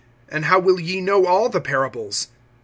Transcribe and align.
And 0.29 0.45
how 0.45 0.57
will 0.57 0.79
ye 0.79 0.99
know 0.99 1.27
all 1.27 1.47
the 1.47 1.61
parables? 1.61 2.29